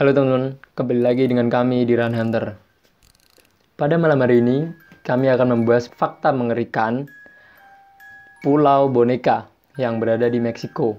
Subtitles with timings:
[0.00, 2.56] Halo teman-teman, kembali lagi dengan kami di Run Hunter.
[3.76, 4.72] Pada malam hari ini,
[5.04, 7.04] kami akan membahas fakta mengerikan
[8.40, 9.44] Pulau Boneka
[9.76, 10.96] yang berada di Meksiko.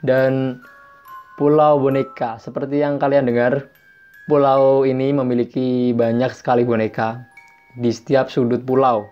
[0.00, 0.56] Dan
[1.36, 3.68] Pulau Boneka, seperti yang kalian dengar,
[4.24, 7.28] pulau ini memiliki banyak sekali boneka
[7.76, 9.04] di setiap sudut pulau.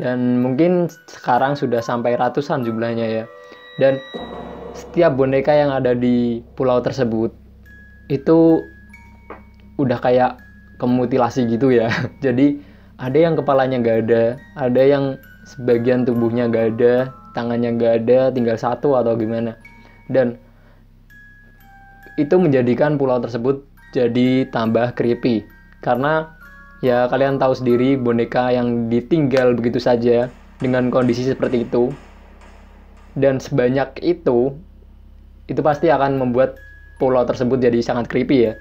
[0.00, 3.24] Dan mungkin sekarang sudah sampai ratusan jumlahnya ya.
[3.76, 4.00] Dan
[4.72, 7.43] setiap boneka yang ada di pulau tersebut
[8.08, 8.68] itu
[9.80, 10.40] udah kayak
[10.78, 11.88] kemutilasi gitu ya.
[12.24, 12.60] Jadi
[13.00, 14.22] ada yang kepalanya nggak ada
[14.54, 16.94] ada yang sebagian tubuhnya nggak ada
[17.34, 19.58] tangannya nggak ada tinggal satu atau gimana.
[20.06, 20.38] Dan
[22.14, 25.42] itu menjadikan pulau tersebut jadi tambah creepy.
[25.82, 26.30] Karena
[26.84, 30.30] ya kalian tahu sendiri boneka yang ditinggal begitu saja
[30.62, 31.90] dengan kondisi seperti itu
[33.14, 34.54] dan sebanyak itu
[35.46, 36.58] itu pasti akan membuat
[36.98, 38.52] pulau tersebut jadi sangat creepy ya.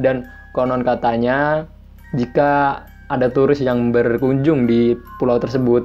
[0.00, 1.68] Dan konon katanya
[2.16, 5.82] jika ada turis yang berkunjung di pulau tersebut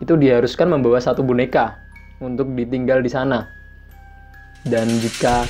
[0.00, 1.76] itu diharuskan membawa satu boneka
[2.22, 3.46] untuk ditinggal di sana.
[4.66, 5.46] Dan jika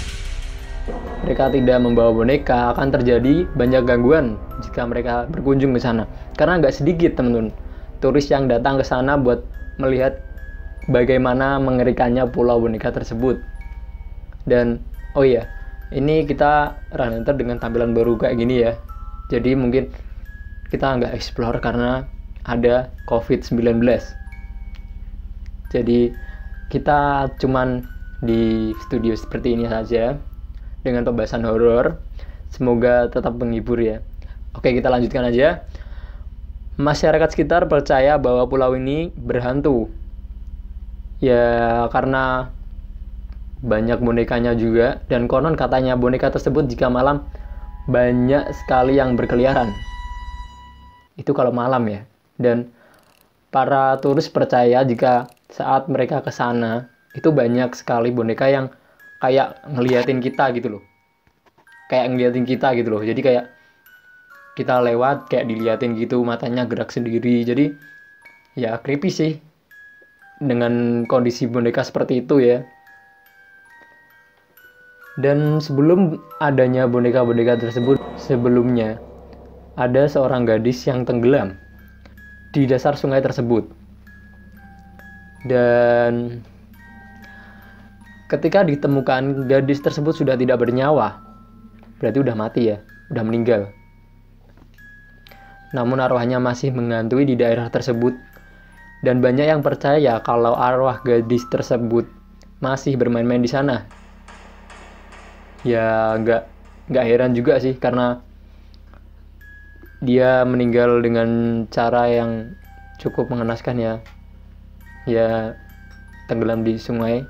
[1.25, 6.09] mereka tidak membawa boneka akan terjadi banyak gangguan jika mereka berkunjung ke sana.
[6.39, 7.53] Karena nggak sedikit teman-teman
[7.99, 9.43] turis yang datang ke sana buat
[9.77, 10.19] melihat
[10.89, 13.39] bagaimana mengerikannya pulau boneka tersebut.
[14.49, 14.81] Dan
[15.13, 15.45] oh iya,
[15.95, 18.77] ini kita run enter dengan tampilan baru kayak gini ya.
[19.29, 19.93] Jadi mungkin
[20.69, 22.05] kita nggak explore karena
[22.45, 23.81] ada covid-19
[25.69, 26.17] jadi
[26.73, 27.85] kita cuman
[28.25, 30.17] di studio seperti ini saja
[30.83, 32.01] dengan pembahasan horor.
[32.49, 34.01] Semoga tetap menghibur ya.
[34.57, 35.69] Oke kita lanjutkan aja.
[36.81, 39.93] Masyarakat sekitar percaya bahwa pulau ini berhantu.
[41.21, 42.55] Ya karena
[43.63, 45.03] banyak bonekanya juga.
[45.11, 47.27] Dan konon katanya boneka tersebut jika malam
[47.91, 49.73] banyak sekali yang berkeliaran.
[51.19, 52.01] Itu kalau malam ya.
[52.39, 52.71] Dan
[53.51, 58.71] para turis percaya jika saat mereka ke sana itu banyak sekali boneka yang
[59.19, 60.83] kayak ngeliatin kita gitu loh.
[61.91, 63.03] Kayak ngeliatin kita gitu loh.
[63.03, 63.45] Jadi kayak
[64.55, 67.43] kita lewat kayak diliatin gitu matanya gerak sendiri.
[67.43, 67.73] Jadi
[68.55, 69.33] ya creepy sih
[70.39, 72.63] dengan kondisi boneka seperti itu ya
[75.19, 79.03] dan sebelum adanya boneka-boneka tersebut, sebelumnya
[79.75, 81.59] ada seorang gadis yang tenggelam
[82.55, 83.67] di dasar sungai tersebut.
[85.43, 86.39] Dan
[88.31, 91.19] ketika ditemukan gadis tersebut sudah tidak bernyawa,
[91.99, 92.79] berarti udah mati ya,
[93.11, 93.75] udah meninggal.
[95.75, 98.15] Namun arwahnya masih mengantui di daerah tersebut
[99.03, 102.07] dan banyak yang percaya kalau arwah gadis tersebut
[102.63, 103.98] masih bermain-main di sana
[105.69, 106.43] ya nggak
[106.89, 108.25] nggak heran juga sih karena
[110.01, 111.29] dia meninggal dengan
[111.69, 112.55] cara yang
[113.03, 113.95] cukup mengenaskan ya.
[115.05, 115.59] Ya
[116.31, 117.27] tenggelam di sungai.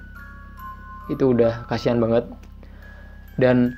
[1.09, 2.29] Itu udah kasihan banget.
[3.41, 3.73] Dan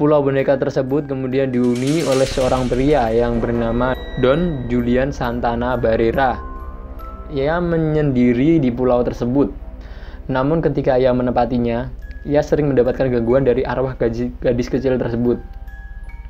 [0.00, 3.92] pulau boneka tersebut kemudian dihuni oleh seorang pria yang bernama
[4.24, 6.40] Don Julian Santana Barrera.
[7.28, 9.52] Ia menyendiri di pulau tersebut.
[10.32, 15.42] Namun ketika ia menempatinya ia sering mendapatkan gangguan dari arwah gaji, gadis kecil tersebut.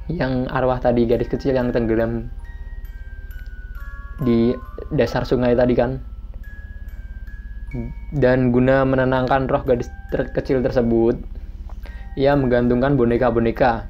[0.09, 2.33] Yang arwah tadi gadis kecil yang tenggelam
[4.25, 4.57] di
[4.89, 6.01] dasar sungai tadi kan.
[8.13, 11.17] Dan guna menenangkan roh gadis ter kecil tersebut,
[12.17, 13.89] ia menggantungkan boneka-boneka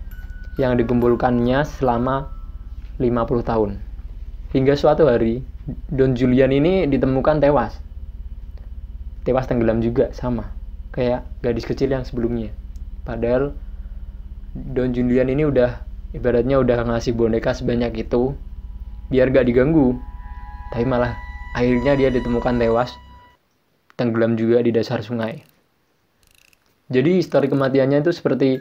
[0.59, 2.31] yang dikumpulkannya selama
[2.99, 3.71] 50 tahun.
[4.55, 5.43] Hingga suatu hari,
[5.91, 7.79] Don Julian ini ditemukan tewas.
[9.27, 10.62] Tewas tenggelam juga sama
[10.93, 12.53] kayak gadis kecil yang sebelumnya.
[13.03, 13.57] Padahal
[14.53, 15.81] Don Julian ini udah
[16.13, 18.37] ibaratnya udah ngasih boneka sebanyak itu
[19.09, 19.97] biar gak diganggu.
[20.73, 21.17] Tapi malah
[21.57, 22.93] akhirnya dia ditemukan tewas
[23.97, 25.45] tenggelam juga di dasar sungai.
[26.93, 28.61] Jadi histori kematiannya itu seperti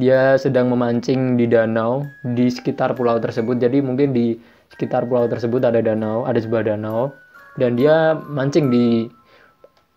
[0.00, 3.60] dia sedang memancing di danau di sekitar pulau tersebut.
[3.60, 4.40] Jadi mungkin di
[4.72, 7.12] sekitar pulau tersebut ada danau ada sebuah danau
[7.60, 9.10] dan dia mancing di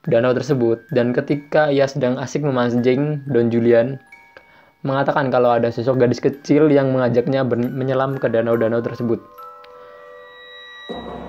[0.09, 4.01] danau tersebut dan ketika ia sedang asik memancing Don Julian
[4.81, 9.21] mengatakan kalau ada sosok gadis kecil yang mengajaknya menyelam ke danau-danau tersebut.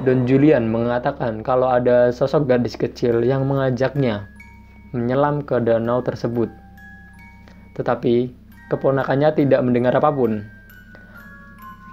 [0.02, 4.24] Don Julian mengatakan kalau ada sosok gadis kecil yang mengajaknya
[4.96, 6.48] menyelam ke danau tersebut.
[7.76, 8.32] Tetapi
[8.72, 10.48] keponakannya tidak mendengar apa pun.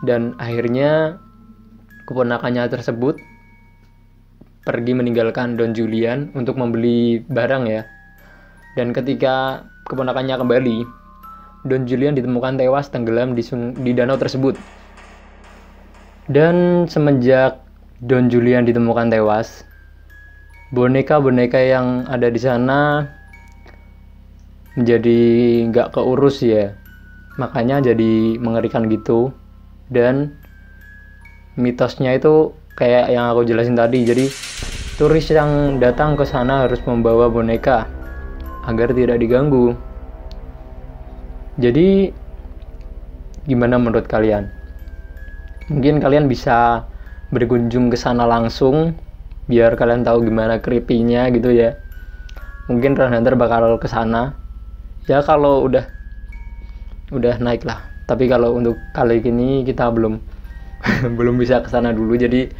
[0.07, 1.19] Dan akhirnya
[2.07, 3.19] keponakannya tersebut
[4.69, 7.89] pergi meninggalkan Don Julian untuk membeli barang ya.
[8.77, 10.77] Dan ketika keponakannya kembali,
[11.65, 13.41] Don Julian ditemukan tewas tenggelam di,
[13.81, 14.53] di danau tersebut.
[16.29, 17.65] Dan semenjak
[18.05, 19.65] Don Julian ditemukan tewas,
[20.69, 23.09] boneka-boneka yang ada di sana
[24.77, 25.19] menjadi
[25.73, 26.77] nggak keurus ya
[27.41, 29.33] makanya jadi mengerikan gitu
[29.89, 30.37] dan
[31.57, 34.25] mitosnya itu kayak yang aku jelasin tadi jadi
[34.99, 37.87] turis yang datang ke sana harus membawa boneka
[38.67, 39.71] agar tidak diganggu.
[41.55, 42.11] Jadi
[43.47, 44.51] gimana menurut kalian?
[45.71, 46.83] Mungkin kalian bisa
[47.31, 48.91] berkunjung ke sana langsung
[49.47, 51.79] biar kalian tahu gimana creepy-nya gitu ya.
[52.67, 54.35] Mungkin Run Hunter bakal ke sana.
[55.07, 55.87] Ya kalau udah
[57.15, 57.87] udah naik lah.
[58.03, 60.19] Tapi kalau untuk kali ini kita belum
[61.17, 62.19] belum bisa ke sana dulu.
[62.19, 62.51] Jadi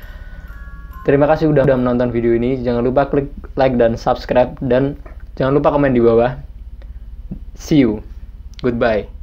[1.04, 2.60] terima kasih udah, udah menonton video ini.
[2.60, 3.30] Jangan lupa klik
[3.60, 4.96] like dan subscribe dan
[5.36, 6.40] jangan lupa komen di bawah.
[7.60, 8.04] See you.
[8.60, 9.19] Goodbye